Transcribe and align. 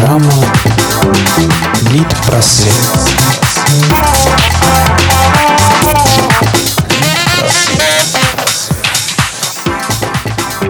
Программа 0.00 0.32
Лид-просвет. 1.92 2.72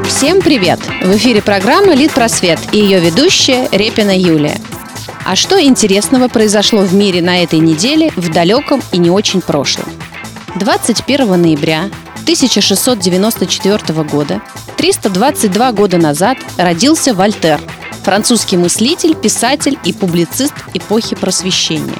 Всем 0.08 0.40
привет! 0.40 0.80
В 1.04 1.16
эфире 1.16 1.42
программа 1.42 1.94
«Лид 1.94 2.12
Просвет» 2.12 2.58
и 2.72 2.78
ее 2.78 2.98
ведущая 2.98 3.68
Репина 3.70 4.18
Юлия. 4.18 4.60
А 5.24 5.36
что 5.36 5.62
интересного 5.62 6.26
произошло 6.26 6.80
в 6.80 6.92
мире 6.92 7.22
на 7.22 7.40
этой 7.40 7.60
неделе 7.60 8.10
в 8.16 8.32
далеком 8.32 8.82
и 8.90 8.98
не 8.98 9.10
очень 9.10 9.42
прошлом? 9.42 9.86
21 10.56 11.40
ноября 11.40 11.88
1694 12.22 14.02
года, 14.02 14.42
322 14.76 15.72
года 15.72 15.98
назад, 15.98 16.36
родился 16.58 17.14
Вольтер, 17.14 17.60
французский 18.02 18.56
мыслитель, 18.56 19.14
писатель 19.14 19.78
и 19.84 19.92
публицист 19.92 20.54
эпохи 20.74 21.16
Просвещения. 21.16 21.98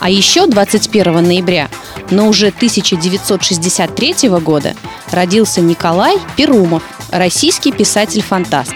А 0.00 0.10
еще 0.10 0.46
21 0.46 1.24
ноября, 1.24 1.68
но 2.10 2.28
уже 2.28 2.48
1963 2.48 4.28
года, 4.40 4.74
родился 5.10 5.60
Николай 5.60 6.18
Перумов, 6.36 6.82
российский 7.10 7.72
писатель-фантаст. 7.72 8.74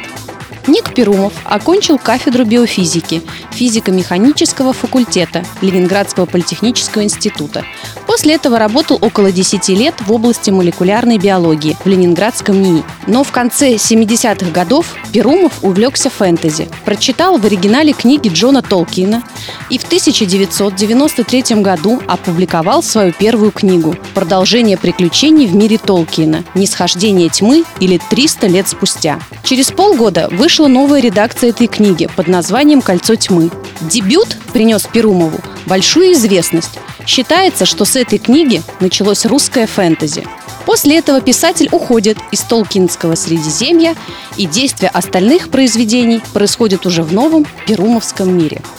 Ник 0.67 0.95
Перумов 0.95 1.33
окончил 1.45 1.99
кафедру 1.99 2.45
биофизики 2.45 3.23
физико-механического 3.51 4.73
факультета 4.73 5.45
Ленинградского 5.61 6.27
политехнического 6.27 7.03
института. 7.03 7.65
После 8.13 8.35
этого 8.35 8.59
работал 8.59 8.99
около 9.01 9.33
10 9.33 9.71
лет 9.71 9.95
в 10.01 10.13
области 10.13 10.51
молекулярной 10.51 11.17
биологии 11.17 11.79
в 11.83 11.89
Ленинградском 11.89 12.61
НИИ. 12.61 12.85
Но 13.07 13.25
в 13.25 13.33
конце 13.33 13.77
70-х 13.77 14.51
годов 14.51 14.95
Перумов 15.15 15.55
увлекся 15.63 16.11
фэнтези, 16.11 16.69
прочитал 16.85 17.39
в 17.39 17.47
оригинале 17.47 17.95
книги 17.95 18.29
Джона 18.29 18.61
Толкина 18.61 19.23
и 19.71 19.79
в 19.79 19.85
1993 19.85 21.63
году 21.63 22.03
опубликовал 22.07 22.83
свою 22.83 23.15
первую 23.15 23.51
книгу 23.51 23.97
«Продолжение 24.13 24.77
приключений 24.77 25.47
в 25.47 25.55
мире 25.55 25.79
Толкина. 25.79 26.45
Нисхождение 26.55 27.31
тьмы» 27.31 27.65
или 27.81 27.99
«300 28.11 28.47
лет 28.47 28.69
спустя». 28.69 29.21
Через 29.43 29.71
полгода 29.71 30.29
вышла 30.31 30.67
новая 30.67 31.01
редакция 31.01 31.49
этой 31.49 31.67
книги 31.67 32.11
под 32.15 32.29
названием 32.29 32.83
«Кольцо 32.83 33.15
тьмы». 33.17 33.51
Дебют 33.81 34.37
принес 34.53 34.83
Перумову 34.83 35.41
большую 35.67 36.13
известность. 36.13 36.79
Считается, 37.07 37.67
что 37.67 37.85
с 37.85 37.97
этой 37.97 38.19
книги 38.19 38.63
началось 38.81 39.27
русское 39.27 39.67
фэнтези. 39.67 40.27
После 40.67 40.99
этого 40.99 41.21
писатель 41.21 41.69
уходит 41.73 42.19
из 42.31 42.41
Толкинского 42.41 43.15
Средиземья, 43.17 43.97
и 44.37 44.47
действие 44.47 44.91
остальных 44.91 45.49
произведений 45.49 46.21
происходит 46.33 46.87
уже 46.87 47.03
в 47.03 47.13
новом 47.13 47.47
Перумовском 47.67 48.37
мире– 48.37 48.61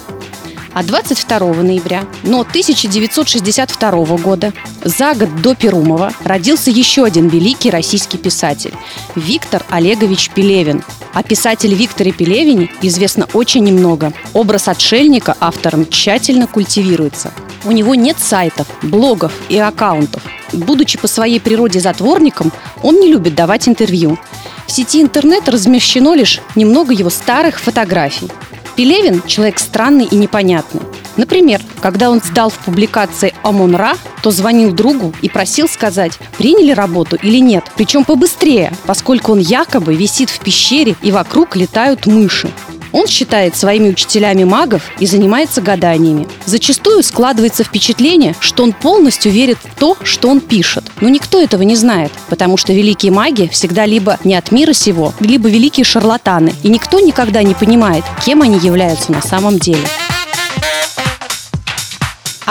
а 0.74 0.84
22 0.84 1.40
ноября, 1.54 2.06
но 2.24 2.42
1962 2.42 4.18
года, 4.18 4.54
за 4.84 5.14
год 5.14 5.42
до 5.42 5.56
Перумова, 5.56 6.14
родился 6.24 6.72
еще 6.72 7.06
один 7.06 7.28
великий 7.28 7.70
российский 7.70 8.18
писатель– 8.18 8.74
Виктор 9.16 9.64
Олегович 9.70 10.32
Пелевин. 10.32 10.84
О 11.14 11.22
писателе 11.22 11.76
Викторе 11.76 12.12
Пелевине 12.12 12.72
известно 12.82 13.28
очень 13.34 13.64
немного. 13.64 14.14
Образ 14.34 14.68
отшельника 14.68 15.38
автором 15.40 15.88
тщательно 15.88 16.48
культивируется. 16.48 17.32
У 17.66 17.72
него 17.72 17.94
нет 17.94 18.18
сайтов, 18.20 18.68
блогов 18.82 19.32
и 19.48 19.60
аккаунтов. 19.60 20.24
Будучи 20.52 20.98
по 20.98 21.08
своей 21.08 21.40
природе 21.40 21.80
затворником, 21.80 22.52
он 22.82 23.00
не 23.00 23.12
любит 23.12 23.36
давать 23.36 23.68
интервью. 23.70 24.18
В 24.66 24.72
сети 24.72 25.02
интернет 25.04 25.48
размещено 25.48 26.16
лишь 26.16 26.42
немного 26.56 26.94
его 26.94 27.12
старых 27.12 27.60
фотографий. 27.60 28.30
Пелевин– 28.76 29.22
человек 29.28 29.60
странный 29.60 30.06
и 30.06 30.16
непонятный. 30.16 30.82
Например, 31.18 31.62
когда 31.82 32.10
он 32.10 32.22
сдал 32.22 32.50
в 32.50 32.58
публикации 32.60 33.34
Амон-Ра, 33.44 33.98
то 34.22 34.32
звонил 34.32 34.72
другу 34.72 35.14
и 35.22 35.30
просил 35.30 35.68
сказать, 35.68 36.14
приняли 36.38 36.72
работу 36.72 37.18
или 37.22 37.38
нет, 37.38 37.66
причем 37.76 38.04
побыстрее, 38.04 38.72
поскольку 38.86 39.34
он 39.34 39.40
якобы 39.40 39.96
висит 39.96 40.30
в 40.30 40.40
пещере 40.40 40.96
и 41.02 41.12
вокруг 41.12 41.56
летают 41.56 42.06
мыши. 42.06 42.50
Он 42.94 43.08
считает 43.08 43.58
своими 43.58 43.90
учителями 43.90 44.44
магов 44.44 44.84
и 45.00 45.08
занимается 45.08 45.62
гаданиями. 45.62 46.28
Зачастую 46.46 47.04
складывается 47.04 47.64
впечатление, 47.64 48.36
что 48.40 48.64
он 48.64 48.72
полностью 48.72 49.32
верит 49.32 49.58
в 49.58 49.80
то, 49.80 49.98
что 50.04 50.30
он 50.30 50.40
пишет. 50.40 50.86
Но 51.02 51.10
никто 51.10 51.42
этого 51.42 51.64
не 51.64 51.76
знает, 51.76 52.12
потому 52.30 52.56
что 52.56 52.72
великие 52.72 53.12
маги 53.12 53.50
всегда 53.52 53.88
либо 53.88 54.20
не 54.24 54.36
от 54.36 54.52
мира 54.52 54.74
сего, 54.74 55.12
либо 55.20 55.50
великие 55.50 55.84
шарлатаны, 55.84 56.54
и 56.62 56.70
никто 56.70 57.00
никогда 57.00 57.42
не 57.42 57.56
понимает, 57.56 58.04
кем 58.24 58.44
они 58.44 58.60
являются 58.60 59.12
на 59.12 59.22
самом 59.24 59.58
деле. 59.58 59.82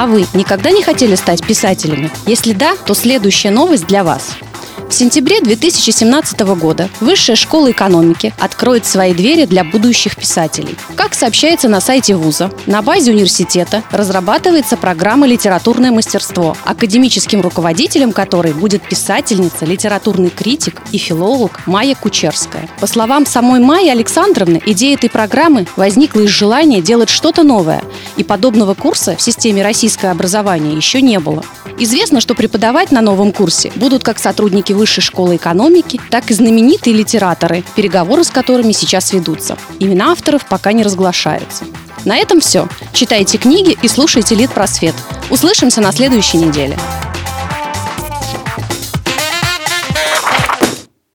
А 0.03 0.09
вы 0.09 0.27
никогда 0.35 0.73
не 0.73 0.83
хотели 0.83 1.15
стать 1.15 1.47
писателями? 1.47 2.11
Если 2.27 2.55
да, 2.55 2.75
то 2.75 2.93
следующая 2.93 3.53
новость 3.53 3.87
для 3.87 4.03
вас. 4.03 4.37
В 4.93 4.95
сентябре 4.95 5.41
2017 5.41 6.41
года 6.41 6.91
Высшая 7.01 7.35
школа 7.35 7.71
экономики 7.71 8.35
откроет 8.39 8.85
свои 8.85 9.15
двери 9.15 9.47
для 9.47 9.65
будущих 9.65 10.17
писателей. 10.17 10.77
Как 10.97 11.15
сообщается 11.15 11.71
на 11.71 11.81
сайте 11.81 12.15
вуза, 12.15 12.51
на 12.67 12.83
базе 12.83 13.13
университета 13.13 13.83
разрабатывается 13.91 14.77
программа 14.77 15.27
«Литературное 15.27 15.93
мастерство», 15.93 16.59
академическим 16.65 17.41
руководителем 17.41 18.13
которой 18.13 18.53
будет 18.53 18.83
писательница, 18.83 19.65
литературный 19.65 20.29
критик 20.29 20.83
и 20.93 20.99
филолог 20.99 21.67
Майя 21.67 21.95
Кучерская. 21.95 22.69
По 22.79 22.87
словам 22.87 23.25
самой 23.25 23.61
Майи 23.61 23.89
Александровны, 23.89 24.61
идея 24.67 24.97
этой 24.97 25.09
программы 25.09 25.67
возникла 25.75 26.21
из 26.21 26.29
желания 26.29 26.83
делать 26.83 27.09
что-то 27.09 27.45
новое, 27.45 27.83
и 28.19 28.25
подобного 28.25 28.75
курса 28.75 29.17
в 29.17 29.23
системе 29.23 29.63
российского 29.63 30.11
образования 30.11 30.75
еще 30.75 31.01
не 31.01 31.19
было. 31.19 31.43
Известно, 31.79 32.21
что 32.21 32.35
преподавать 32.35 32.93
на 32.93 33.01
новом 33.01 33.33
курсе 33.33 33.73
будут 33.77 34.05
как 34.05 34.19
сотрудники 34.19 34.73
Высшей 34.83 35.01
школы 35.01 35.37
экономики, 35.37 36.01
так 36.11 36.33
и 36.33 36.35
знаменитые 36.35 36.97
литераторы, 36.97 37.63
переговоры 37.77 38.25
с 38.25 38.31
которыми 38.31 38.73
сейчас 38.73 39.13
ведутся. 39.13 39.57
Имена 39.79 40.11
авторов 40.11 40.45
пока 40.47 40.73
не 40.73 40.83
разглашаются. 40.83 41.67
На 42.05 42.17
этом 42.17 42.41
все. 42.41 42.67
Читайте 42.93 43.39
книги 43.39 43.79
и 43.81 43.87
слушайте 43.87 44.35
Лид 44.35 44.51
Просвет. 44.51 44.97
Услышимся 45.31 45.81
на 45.81 45.93
следующей 45.93 46.39
неделе. 46.39 46.77